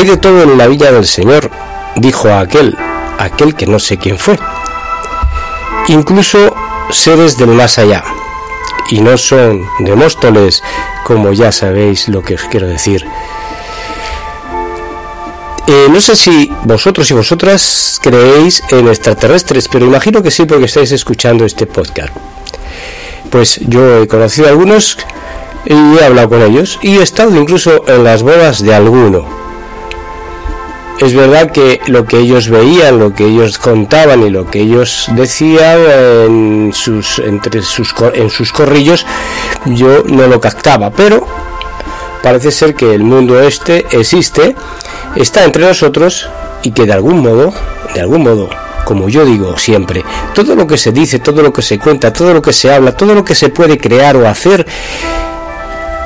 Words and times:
Hay 0.00 0.06
de 0.06 0.16
todo 0.16 0.44
en 0.44 0.56
la 0.56 0.66
villa 0.66 0.92
del 0.92 1.06
Señor, 1.06 1.50
dijo 1.96 2.32
aquel, 2.32 2.74
aquel 3.18 3.54
que 3.54 3.66
no 3.66 3.78
sé 3.78 3.98
quién 3.98 4.18
fue. 4.18 4.38
Incluso 5.88 6.56
seres 6.88 7.36
del 7.36 7.50
más 7.50 7.78
allá. 7.78 8.02
Y 8.88 9.02
no 9.02 9.18
son 9.18 9.66
de 9.80 9.94
Móstoles, 9.94 10.62
como 11.04 11.34
ya 11.34 11.52
sabéis 11.52 12.08
lo 12.08 12.22
que 12.22 12.36
os 12.36 12.44
quiero 12.44 12.66
decir. 12.66 13.04
Eh, 15.66 15.88
no 15.90 16.00
sé 16.00 16.16
si 16.16 16.50
vosotros 16.64 17.10
y 17.10 17.12
vosotras 17.12 18.00
creéis 18.02 18.62
en 18.70 18.88
extraterrestres, 18.88 19.68
pero 19.68 19.84
imagino 19.84 20.22
que 20.22 20.30
sí 20.30 20.46
porque 20.46 20.64
estáis 20.64 20.92
escuchando 20.92 21.44
este 21.44 21.66
podcast. 21.66 22.14
Pues 23.28 23.60
yo 23.68 24.00
he 24.00 24.08
conocido 24.08 24.46
a 24.46 24.50
algunos 24.50 24.96
y 25.66 25.74
he 25.74 26.04
hablado 26.06 26.30
con 26.30 26.40
ellos 26.40 26.78
y 26.80 26.96
he 26.96 27.02
estado 27.02 27.38
incluso 27.38 27.84
en 27.86 28.02
las 28.02 28.22
bodas 28.22 28.62
de 28.62 28.74
alguno. 28.74 29.39
Es 31.00 31.14
verdad 31.14 31.50
que 31.50 31.80
lo 31.86 32.04
que 32.04 32.18
ellos 32.18 32.50
veían, 32.50 32.98
lo 32.98 33.14
que 33.14 33.24
ellos 33.24 33.56
contaban 33.56 34.22
y 34.22 34.28
lo 34.28 34.50
que 34.50 34.60
ellos 34.60 35.06
decían 35.12 35.78
en 35.88 36.72
sus, 36.74 37.18
entre 37.20 37.62
sus, 37.62 37.94
en 38.12 38.28
sus 38.28 38.52
corrillos, 38.52 39.06
yo 39.64 40.02
no 40.04 40.26
lo 40.26 40.38
captaba, 40.42 40.90
pero 40.90 41.26
parece 42.22 42.50
ser 42.50 42.74
que 42.74 42.94
el 42.94 43.02
mundo 43.02 43.40
este 43.40 43.86
existe, 43.92 44.54
está 45.16 45.42
entre 45.44 45.64
nosotros 45.64 46.28
y 46.62 46.72
que 46.72 46.84
de 46.84 46.92
algún 46.92 47.20
modo, 47.20 47.54
de 47.94 48.00
algún 48.02 48.22
modo, 48.22 48.50
como 48.84 49.08
yo 49.08 49.24
digo 49.24 49.56
siempre, 49.56 50.04
todo 50.34 50.54
lo 50.54 50.66
que 50.66 50.76
se 50.76 50.92
dice, 50.92 51.18
todo 51.18 51.40
lo 51.40 51.50
que 51.50 51.62
se 51.62 51.78
cuenta, 51.78 52.12
todo 52.12 52.34
lo 52.34 52.42
que 52.42 52.52
se 52.52 52.74
habla, 52.74 52.94
todo 52.94 53.14
lo 53.14 53.24
que 53.24 53.34
se 53.34 53.48
puede 53.48 53.78
crear 53.78 54.18
o 54.18 54.28
hacer, 54.28 54.66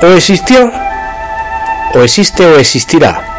o 0.01 0.07
existió, 0.07 0.71
o 1.93 1.99
existe 1.99 2.45
o 2.45 2.57
existirá. 2.57 3.34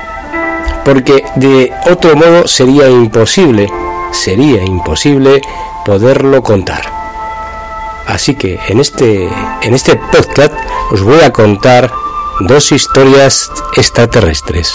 Porque 0.87 1.25
de 1.35 1.73
otro 1.91 2.15
modo 2.15 2.47
sería 2.47 2.89
imposible, 2.89 3.69
sería 4.13 4.63
imposible 4.63 5.43
poderlo 5.85 6.45
contar. 6.45 6.85
Así 8.07 8.37
que 8.37 8.61
en 8.69 8.79
este, 8.79 9.29
en 9.63 9.75
este 9.75 9.97
podcast 9.97 10.55
os 10.93 11.03
voy 11.03 11.21
a 11.23 11.33
contar 11.33 11.93
dos 12.39 12.71
historias 12.71 13.51
extraterrestres. 13.77 14.73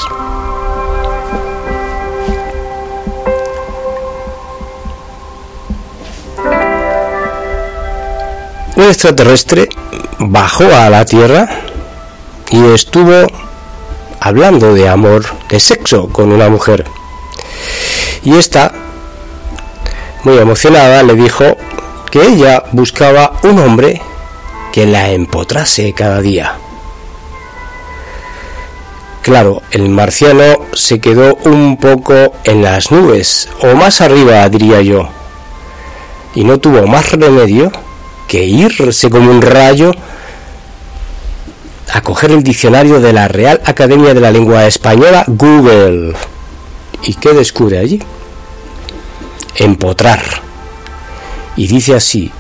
Un 8.76 8.84
extraterrestre 8.84 9.70
bajó 10.20 10.66
a 10.66 10.89
la 10.89 11.06
Tierra 11.06 11.48
y 12.50 12.66
estuvo 12.66 13.28
hablando 14.22 14.73
de 14.75 14.88
amor, 14.88 15.25
de 15.50 15.59
sexo 15.59 16.08
con 16.08 16.31
una 16.31 16.47
mujer. 16.47 16.86
Y 18.23 18.38
esta, 18.38 18.72
muy 20.23 20.38
emocionada, 20.38 21.02
le 21.03 21.16
dijo 21.16 21.58
que 22.11 22.22
ella 22.22 22.64
buscaba 22.72 23.33
un 23.44 23.58
hombre 23.59 23.99
que 24.72 24.86
la 24.86 25.09
empotrase 25.09 25.92
cada 25.94 26.22
día. 26.22 26.55
Claro, 29.23 29.64
el 29.72 29.89
marciano 29.89 30.66
se 30.73 30.99
quedó 30.99 31.36
un 31.44 31.77
poco 31.77 32.33
en 32.44 32.61
las 32.61 32.92
nubes, 32.92 33.49
o 33.61 33.75
más 33.75 34.02
arriba, 34.02 34.47
diría 34.49 34.81
yo, 34.81 35.09
y 36.36 36.44
no 36.44 36.59
tuvo 36.59 36.86
más 36.86 37.11
remedio 37.11 37.72
que 38.27 38.44
irse 38.45 39.09
como 39.09 39.31
un 39.31 39.42
rayo 39.42 39.92
el 42.30 42.43
diccionario 42.43 42.99
de 42.99 43.14
la 43.14 43.27
Real 43.27 43.61
Academia 43.65 44.14
de 44.14 44.21
la 44.21 44.30
Lengua 44.30 44.67
Española, 44.67 45.23
Google. 45.27 46.14
¿Y 47.02 47.15
qué 47.15 47.33
descubre 47.33 47.80
allí? 47.80 47.99
Empotrar. 49.55 50.21
Y 51.55 51.65
dice 51.65 51.95
así, 51.95 52.32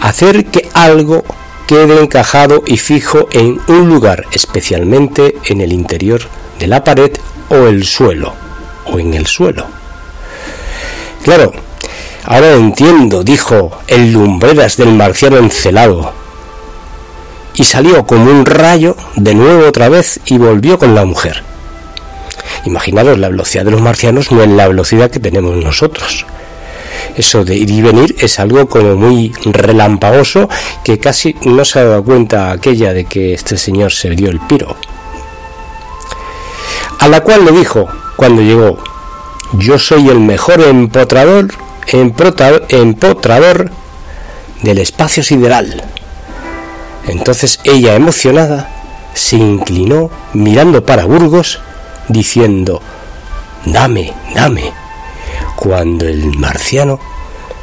hacer 0.00 0.46
que 0.46 0.70
algo 0.72 1.24
quede 1.66 2.00
encajado 2.00 2.62
y 2.66 2.78
fijo 2.78 3.28
en 3.32 3.60
un 3.68 3.88
lugar, 3.90 4.24
especialmente 4.32 5.36
en 5.44 5.60
el 5.60 5.72
interior 5.72 6.22
de 6.58 6.66
la 6.68 6.82
pared 6.82 7.12
o 7.50 7.66
el 7.66 7.84
suelo, 7.84 8.32
o 8.86 8.98
en 8.98 9.12
el 9.12 9.26
suelo. 9.26 9.66
Claro, 11.22 11.52
ahora 12.24 12.52
entiendo, 12.54 13.22
dijo 13.22 13.78
el 13.86 14.12
lumbreras 14.12 14.76
del 14.76 14.94
marciano 14.94 15.36
encelado, 15.36 16.21
y 17.54 17.64
salió 17.64 18.06
como 18.06 18.30
un 18.30 18.46
rayo 18.46 18.96
de 19.16 19.34
nuevo 19.34 19.66
otra 19.66 19.88
vez 19.88 20.20
y 20.26 20.38
volvió 20.38 20.78
con 20.78 20.94
la 20.94 21.04
mujer. 21.04 21.42
Imaginaros, 22.64 23.18
la 23.18 23.28
velocidad 23.28 23.64
de 23.64 23.72
los 23.72 23.80
marcianos 23.80 24.30
no 24.32 24.42
es 24.42 24.48
la 24.48 24.68
velocidad 24.68 25.10
que 25.10 25.20
tenemos 25.20 25.56
nosotros 25.56 26.26
eso 27.16 27.44
de 27.44 27.56
ir 27.56 27.70
y 27.70 27.82
venir 27.82 28.14
es 28.18 28.38
algo 28.38 28.66
como 28.68 28.94
muy 28.96 29.32
relampagoso 29.44 30.48
que 30.84 30.98
casi 30.98 31.36
no 31.42 31.64
se 31.64 31.80
ha 31.80 31.84
dado 31.84 32.04
cuenta 32.04 32.50
aquella 32.50 32.92
de 32.92 33.04
que 33.04 33.34
este 33.34 33.56
señor 33.56 33.92
se 33.92 34.10
dio 34.10 34.30
el 34.30 34.40
piro. 34.40 34.76
A 36.98 37.08
la 37.08 37.20
cual 37.20 37.44
le 37.44 37.52
dijo 37.52 37.88
cuando 38.16 38.42
llegó, 38.42 38.78
yo 39.54 39.78
soy 39.78 40.08
el 40.08 40.20
mejor 40.20 40.60
empotrador, 40.60 41.48
empotrador 41.86 43.70
del 44.62 44.78
espacio 44.78 45.22
sideral. 45.22 45.82
Entonces 47.06 47.60
ella, 47.64 47.94
emocionada, 47.94 48.70
se 49.14 49.36
inclinó 49.36 50.10
mirando 50.32 50.84
para 50.84 51.04
Burgos, 51.04 51.60
diciendo, 52.08 52.80
dame, 53.64 54.12
dame 54.34 54.72
cuando 55.56 56.06
el 56.06 56.36
marciano 56.38 56.98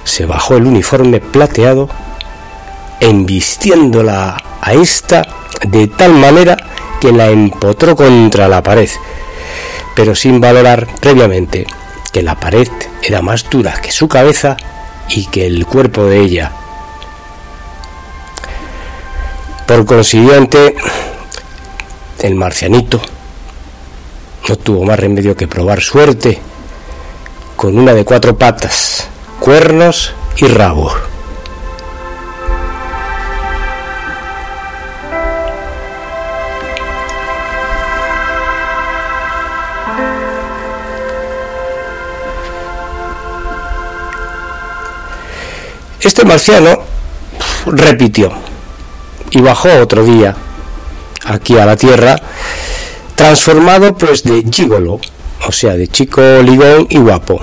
se 0.03 0.25
bajó 0.25 0.57
el 0.57 0.65
uniforme 0.65 1.19
plateado, 1.19 1.89
embistiéndola 2.99 4.41
a 4.61 4.73
esta 4.73 5.23
de 5.67 5.87
tal 5.87 6.13
manera 6.13 6.57
que 6.99 7.11
la 7.11 7.27
empotró 7.27 7.95
contra 7.95 8.47
la 8.47 8.63
pared, 8.63 8.89
pero 9.95 10.15
sin 10.15 10.39
valorar 10.39 10.87
previamente 10.99 11.67
que 12.11 12.23
la 12.23 12.35
pared 12.39 12.69
era 13.03 13.21
más 13.21 13.49
dura 13.49 13.81
que 13.81 13.91
su 13.91 14.07
cabeza 14.07 14.57
y 15.09 15.25
que 15.25 15.45
el 15.45 15.65
cuerpo 15.65 16.05
de 16.05 16.19
ella. 16.19 16.51
Por 19.69 19.85
consiguiente, 19.85 20.73
el 22.23 22.33
marcianito 22.33 22.99
no 24.47 24.55
tuvo 24.55 24.83
más 24.83 24.99
remedio 24.99 25.37
que 25.37 25.47
probar 25.47 25.79
suerte 25.79 26.39
con 27.55 27.77
una 27.77 27.93
de 27.93 28.03
cuatro 28.03 28.35
patas, 28.35 29.07
cuernos 29.39 30.11
y 30.37 30.47
rabo. 30.47 30.91
Este 46.01 46.25
marciano 46.25 46.75
repitió 47.67 48.48
y 49.31 49.41
bajó 49.41 49.69
otro 49.81 50.03
día 50.03 50.35
aquí 51.25 51.57
a 51.57 51.65
la 51.65 51.75
tierra, 51.75 52.15
transformado 53.15 53.95
pues 53.97 54.23
de 54.23 54.43
gigolo 54.51 54.99
o 55.47 55.51
sea, 55.51 55.75
de 55.75 55.87
chico 55.87 56.21
ligón 56.43 56.87
y 56.89 56.97
guapo. 56.97 57.41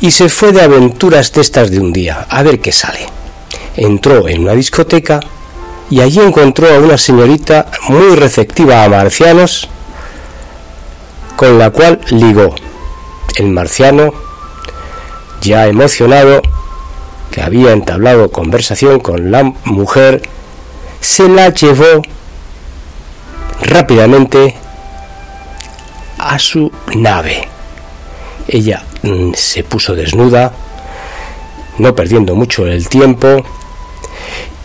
Y 0.00 0.10
se 0.10 0.28
fue 0.28 0.52
de 0.52 0.62
aventuras 0.62 1.32
de 1.32 1.40
estas 1.40 1.70
de 1.70 1.80
un 1.80 1.92
día, 1.92 2.26
a 2.28 2.42
ver 2.42 2.60
qué 2.60 2.72
sale. 2.72 3.06
Entró 3.76 4.28
en 4.28 4.42
una 4.42 4.52
discoteca 4.52 5.20
y 5.90 6.00
allí 6.00 6.20
encontró 6.20 6.68
a 6.68 6.78
una 6.78 6.98
señorita 6.98 7.66
muy 7.88 8.16
receptiva 8.16 8.84
a 8.84 8.88
marcianos, 8.88 9.68
con 11.36 11.58
la 11.58 11.70
cual 11.70 12.00
ligó. 12.10 12.54
El 13.36 13.48
marciano, 13.48 14.12
ya 15.40 15.66
emocionado, 15.66 16.42
que 17.30 17.40
había 17.40 17.72
entablado 17.72 18.30
conversación 18.30 19.00
con 19.00 19.30
la 19.30 19.44
mujer, 19.64 20.22
se 21.02 21.28
la 21.28 21.48
llevó 21.48 22.00
rápidamente 23.60 24.54
a 26.16 26.38
su 26.38 26.70
nave. 26.94 27.48
Ella 28.46 28.84
mm, 29.02 29.32
se 29.34 29.64
puso 29.64 29.96
desnuda, 29.96 30.52
no 31.78 31.94
perdiendo 31.94 32.36
mucho 32.36 32.66
el 32.66 32.88
tiempo, 32.88 33.44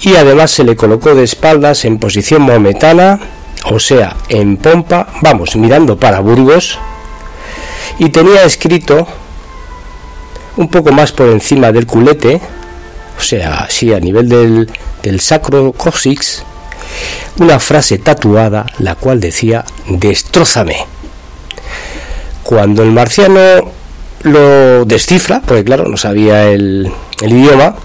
y 0.02 0.16
además 0.16 0.52
se 0.52 0.64
le 0.64 0.76
colocó 0.76 1.16
de 1.16 1.24
espaldas 1.24 1.86
en 1.86 1.98
posición 1.98 2.44
momentana, 2.44 3.20
o 3.66 3.80
sea, 3.80 4.16
en 4.30 4.58
pompa, 4.58 5.08
vamos, 5.22 5.56
mirando 5.56 5.98
para 5.98 6.20
Burgos, 6.20 6.78
y 7.98 8.10
tenía 8.10 8.44
escrito 8.44 9.08
un 10.56 10.70
poco 10.70 10.92
más 10.92 11.12
por 11.12 11.30
encima 11.30 11.72
del 11.72 11.88
culete, 11.88 12.40
o 13.18 13.22
sea, 13.22 13.68
sí, 13.70 13.94
a 13.94 14.00
nivel 14.00 14.30
del, 14.30 14.70
del 15.02 15.20
sacro 15.20 15.74
cosix, 15.74 16.44
una 17.40 17.60
frase 17.60 17.98
tatuada, 17.98 18.66
la 18.80 18.96
cual 18.96 19.20
decía, 19.20 19.66
destrózame 19.88 20.86
Cuando 22.44 22.84
el 22.84 22.92
marciano 22.92 23.40
lo 24.22 24.86
descifra, 24.86 25.42
porque 25.42 25.64
claro, 25.64 25.86
no 25.86 25.98
sabía 25.98 26.50
el, 26.50 26.92
el 27.22 27.32
idioma, 27.32 27.76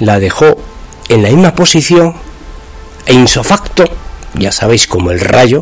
la 0.00 0.18
dejó 0.18 0.56
en 1.08 1.22
la 1.22 1.30
misma 1.30 1.54
posición 1.54 2.14
e 3.06 3.14
insofacto, 3.14 3.84
ya 4.34 4.52
sabéis 4.52 4.86
como 4.86 5.10
el 5.10 5.20
rayo, 5.20 5.60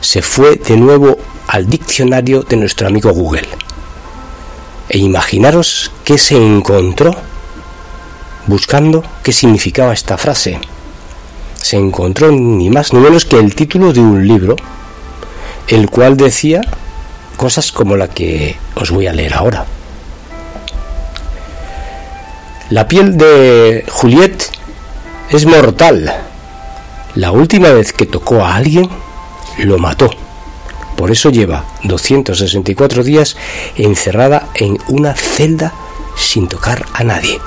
se 0.00 0.22
fue 0.22 0.56
de 0.56 0.76
nuevo 0.76 1.18
al 1.48 1.68
diccionario 1.68 2.42
de 2.42 2.56
nuestro 2.56 2.86
amigo 2.86 3.10
Google. 3.12 3.48
E 4.88 4.98
imaginaros 4.98 5.90
qué 6.04 6.16
se 6.16 6.36
encontró 6.36 7.10
buscando 8.48 9.04
qué 9.22 9.32
significaba 9.32 9.92
esta 9.92 10.18
frase. 10.18 10.58
Se 11.54 11.76
encontró 11.76 12.32
ni 12.32 12.70
más 12.70 12.92
ni 12.92 12.98
menos 12.98 13.24
que 13.24 13.38
el 13.38 13.54
título 13.54 13.92
de 13.92 14.00
un 14.00 14.26
libro, 14.26 14.56
el 15.68 15.88
cual 15.90 16.16
decía 16.16 16.62
cosas 17.36 17.70
como 17.70 17.96
la 17.96 18.08
que 18.08 18.56
os 18.74 18.90
voy 18.90 19.06
a 19.06 19.12
leer 19.12 19.34
ahora. 19.34 19.66
La 22.70 22.88
piel 22.88 23.16
de 23.16 23.84
Juliet 23.88 24.50
es 25.30 25.46
mortal. 25.46 26.12
La 27.14 27.32
última 27.32 27.70
vez 27.70 27.92
que 27.92 28.06
tocó 28.06 28.44
a 28.44 28.56
alguien, 28.56 28.88
lo 29.58 29.78
mató. 29.78 30.10
Por 30.96 31.10
eso 31.10 31.30
lleva 31.30 31.64
264 31.84 33.04
días 33.04 33.36
encerrada 33.76 34.48
en 34.54 34.78
una 34.88 35.14
celda 35.14 35.72
sin 36.18 36.48
tocar 36.48 36.84
a 36.92 37.04
nadie. 37.04 37.40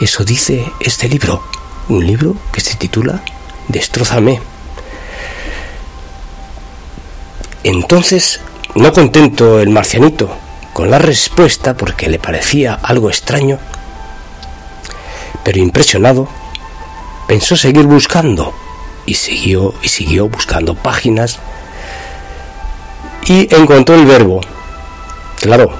Eso 0.00 0.24
dice 0.24 0.70
este 0.80 1.08
libro, 1.08 1.42
un 1.88 2.06
libro 2.06 2.36
que 2.52 2.60
se 2.60 2.76
titula 2.76 3.22
Destrózame. 3.68 4.40
Entonces, 7.64 8.40
no 8.74 8.92
contento 8.92 9.60
el 9.60 9.68
marcianito 9.68 10.34
con 10.72 10.90
la 10.90 10.98
respuesta 10.98 11.76
porque 11.76 12.08
le 12.08 12.18
parecía 12.18 12.74
algo 12.74 13.10
extraño, 13.10 13.58
pero 15.44 15.58
impresionado, 15.58 16.28
pensó 17.28 17.56
seguir 17.56 17.84
buscando 17.84 18.54
y 19.04 19.14
siguió 19.14 19.74
y 19.82 19.88
siguió 19.88 20.28
buscando 20.28 20.74
páginas 20.74 21.38
y 23.26 23.54
encontró 23.54 23.94
el 23.94 24.06
verbo. 24.06 24.40
Claro, 25.40 25.72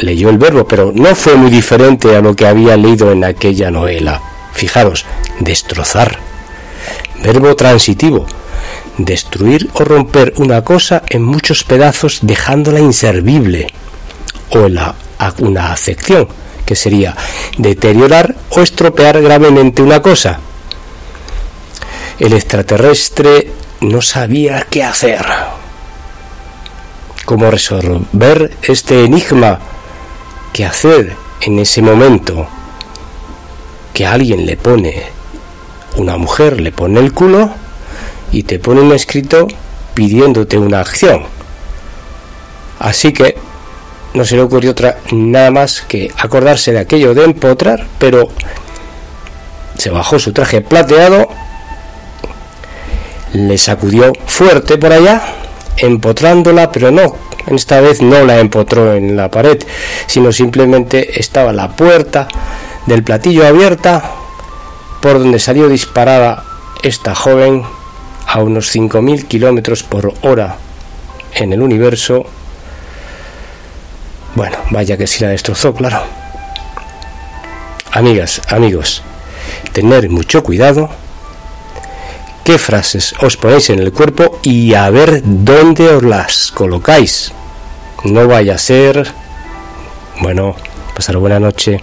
leyó 0.00 0.30
el 0.30 0.38
verbo, 0.38 0.66
pero 0.66 0.92
no 0.94 1.14
fue 1.14 1.36
muy 1.36 1.50
diferente 1.50 2.16
a 2.16 2.20
lo 2.20 2.34
que 2.34 2.46
había 2.46 2.76
leído 2.76 3.12
en 3.12 3.24
aquella 3.24 3.70
novela. 3.70 4.20
Fijaros, 4.52 5.04
destrozar. 5.40 6.18
Verbo 7.22 7.54
transitivo. 7.56 8.26
Destruir 8.98 9.70
o 9.74 9.84
romper 9.84 10.34
una 10.36 10.62
cosa 10.62 11.02
en 11.08 11.22
muchos 11.22 11.64
pedazos 11.64 12.20
dejándola 12.22 12.80
inservible. 12.80 13.66
O 14.50 14.68
la, 14.68 14.94
una 15.38 15.72
acepción, 15.72 16.28
que 16.64 16.76
sería 16.76 17.16
deteriorar 17.58 18.34
o 18.50 18.60
estropear 18.60 19.20
gravemente 19.20 19.82
una 19.82 20.00
cosa. 20.00 20.38
El 22.18 22.32
extraterrestre 22.32 23.50
no 23.80 24.00
sabía 24.00 24.66
qué 24.70 24.84
hacer. 24.84 25.26
¿Cómo 27.24 27.50
resolver 27.50 28.52
este 28.62 29.04
enigma 29.04 29.58
¿Qué 30.54 30.64
hacer 30.64 31.16
en 31.40 31.58
ese 31.58 31.82
momento 31.82 32.46
que 33.92 34.06
alguien 34.06 34.46
le 34.46 34.56
pone, 34.56 35.02
una 35.96 36.16
mujer 36.16 36.60
le 36.60 36.70
pone 36.70 37.00
el 37.00 37.12
culo 37.12 37.50
y 38.30 38.44
te 38.44 38.60
pone 38.60 38.80
un 38.80 38.92
escrito 38.92 39.48
pidiéndote 39.94 40.56
una 40.56 40.78
acción. 40.78 41.24
Así 42.78 43.12
que 43.12 43.36
no 44.14 44.24
se 44.24 44.36
le 44.36 44.42
ocurrió 44.42 44.70
otra 44.70 44.98
nada 45.10 45.50
más 45.50 45.80
que 45.80 46.12
acordarse 46.18 46.70
de 46.70 46.78
aquello 46.78 47.14
de 47.14 47.24
empotrar, 47.24 47.88
pero 47.98 48.28
se 49.76 49.90
bajó 49.90 50.20
su 50.20 50.32
traje 50.32 50.60
plateado, 50.60 51.30
le 53.32 53.58
sacudió 53.58 54.12
fuerte 54.24 54.78
por 54.78 54.92
allá, 54.92 55.20
empotrándola, 55.78 56.70
pero 56.70 56.92
no 56.92 57.33
esta 57.46 57.80
vez 57.80 58.00
no 58.02 58.24
la 58.24 58.38
empotró 58.38 58.94
en 58.94 59.16
la 59.16 59.30
pared, 59.30 59.62
sino 60.06 60.32
simplemente 60.32 61.20
estaba 61.20 61.52
la 61.52 61.76
puerta 61.76 62.28
del 62.86 63.02
platillo 63.02 63.46
abierta 63.46 64.02
por 65.00 65.18
donde 65.18 65.38
salió 65.38 65.68
disparada 65.68 66.44
esta 66.82 67.14
joven 67.14 67.62
a 68.26 68.42
unos 68.42 68.74
5.000 68.74 69.26
kilómetros 69.26 69.82
por 69.82 70.14
hora 70.22 70.56
en 71.34 71.52
el 71.52 71.60
universo. 71.60 72.26
Bueno, 74.34 74.56
vaya 74.70 74.96
que 74.96 75.06
si 75.06 75.22
la 75.22 75.30
destrozó, 75.30 75.74
claro. 75.74 76.02
Amigas, 77.92 78.40
amigos, 78.48 79.02
tener 79.72 80.08
mucho 80.08 80.42
cuidado 80.42 80.90
qué 82.44 82.58
frases 82.58 83.14
os 83.20 83.36
ponéis 83.36 83.70
en 83.70 83.80
el 83.80 83.92
cuerpo 83.92 84.38
y 84.42 84.74
a 84.74 84.90
ver 84.90 85.22
dónde 85.24 85.88
os 85.88 86.02
las 86.02 86.52
colocáis. 86.52 87.32
No 88.04 88.28
vaya 88.28 88.54
a 88.54 88.58
ser... 88.58 89.12
Bueno, 90.20 90.54
pasar 90.94 91.16
buena 91.16 91.40
noche. 91.40 91.80